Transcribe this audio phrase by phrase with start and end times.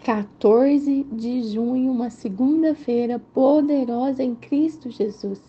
[0.00, 5.40] 14 de junho, uma segunda-feira poderosa em Cristo Jesus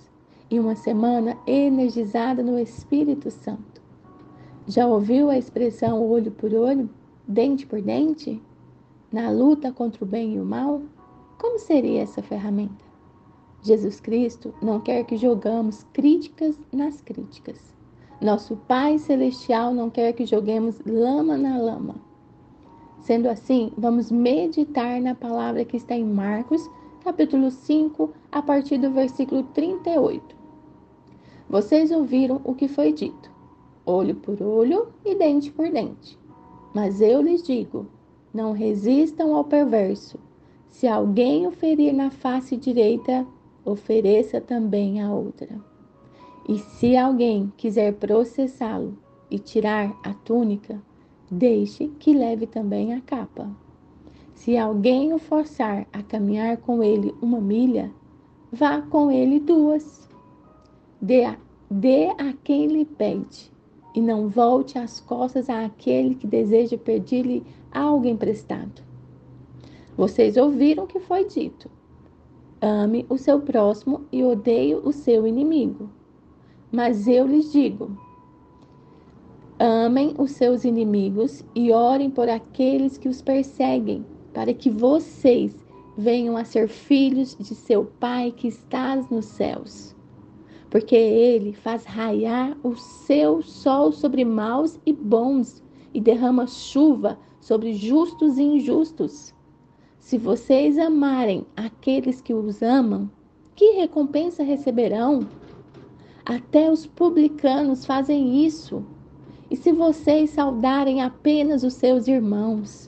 [0.50, 3.82] e uma semana energizada no Espírito Santo.
[4.68, 6.90] Já ouviu a expressão olho por olho,
[7.28, 8.42] dente por dente?
[9.12, 10.82] Na luta contra o bem e o mal?
[11.38, 12.84] Como seria essa ferramenta?
[13.62, 17.74] Jesus Cristo não quer que jogamos críticas nas críticas.
[18.22, 22.09] Nosso Pai Celestial não quer que joguemos lama na lama.
[23.02, 26.70] Sendo assim, vamos meditar na palavra que está em Marcos,
[27.04, 30.36] capítulo 5, a partir do versículo 38.
[31.50, 33.32] Vocês ouviram o que foi dito:
[33.86, 36.20] olho por olho e dente por dente.
[36.74, 37.88] Mas eu lhes digo:
[38.34, 40.20] não resistam ao perverso.
[40.70, 43.26] Se alguém o ferir na face direita,
[43.66, 45.60] ofereça também a outra.
[46.48, 48.98] E se alguém quiser processá-lo
[49.32, 50.82] e tirar a túnica,
[51.32, 53.50] deixe que leve também a capa.
[54.34, 57.92] Se alguém o forçar a caminhar com ele uma milha,
[58.52, 60.10] vá com ele duas.
[61.02, 61.38] Dê a,
[61.70, 63.52] dê a quem lhe pede,
[63.94, 68.82] e não volte as costas àquele que deseja pedir-lhe algo emprestado.
[69.98, 71.70] Vocês ouviram o que foi dito.
[72.62, 75.90] Ame o seu próximo e odeie o seu inimigo.
[76.72, 77.98] Mas eu lhes digo:
[79.62, 85.54] Amem os seus inimigos e orem por aqueles que os perseguem, para que vocês
[85.98, 89.94] venham a ser filhos de seu Pai que está nos céus.
[90.70, 95.62] Porque ele faz raiar o seu sol sobre maus e bons
[95.94, 99.36] e derrama chuva sobre justos e injustos.
[99.98, 103.12] Se vocês amarem aqueles que os amam,
[103.58, 105.28] que recompensa receberão?
[106.26, 108.86] Até os publicanos fazem isso.
[109.50, 112.88] E se vocês saudarem apenas os seus irmãos,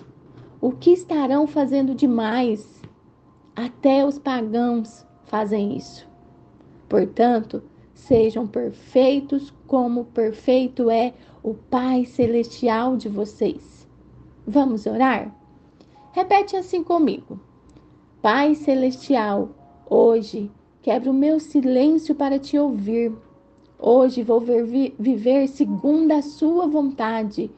[0.62, 2.82] o que estarão fazendo demais?
[3.56, 6.08] Até os pagãos fazem isso.
[6.88, 7.64] Portanto,
[7.96, 13.88] sejam perfeitos como perfeito é o Pai Celestial de vocês.
[14.46, 15.36] Vamos orar?
[16.12, 17.40] Repete assim comigo.
[18.22, 19.50] Pai Celestial,
[19.90, 20.52] hoje
[20.84, 23.12] quebro o meu silêncio para te ouvir
[23.84, 27.50] Hoje vou ver, viver segundo a Sua vontade,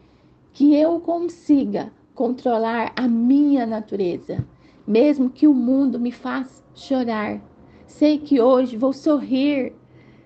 [0.54, 4.38] que eu consiga controlar a minha natureza,
[4.88, 7.42] mesmo que o mundo me faça chorar.
[7.86, 9.74] Sei que hoje vou sorrir,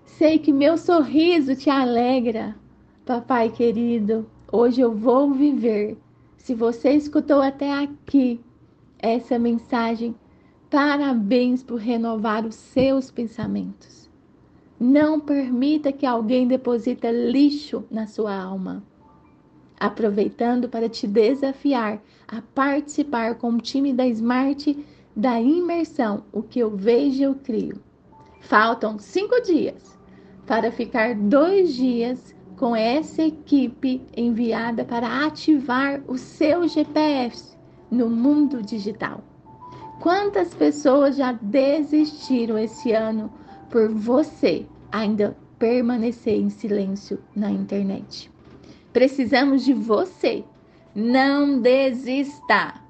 [0.06, 2.56] sei que meu sorriso te alegra.
[3.04, 5.98] Papai querido, hoje eu vou viver.
[6.38, 8.40] Se você escutou até aqui
[9.00, 10.14] essa mensagem,
[10.70, 14.07] parabéns por renovar os seus pensamentos.
[14.80, 18.84] Não permita que alguém deposite lixo na sua alma.
[19.80, 26.60] Aproveitando para te desafiar a participar com o time da Smart da imersão O que
[26.60, 27.82] eu vejo eu crio.
[28.42, 29.98] Faltam cinco dias
[30.46, 37.58] para ficar dois dias com essa equipe enviada para ativar o seu GPS
[37.90, 39.24] no mundo digital.
[40.00, 43.32] Quantas pessoas já desistiram esse ano?
[43.70, 48.32] Por você ainda permanecer em silêncio na internet.
[48.94, 50.44] Precisamos de você.
[50.96, 52.82] Não desista.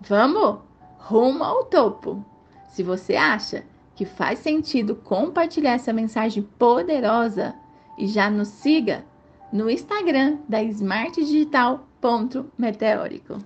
[0.00, 0.60] Vamos
[0.98, 2.24] rumo ao topo.
[2.68, 3.64] Se você acha
[3.94, 7.54] que faz sentido compartilhar essa mensagem poderosa
[7.98, 9.04] e já nos siga
[9.52, 11.88] no Instagram da Smart Digital
[12.58, 13.38] Meteórico.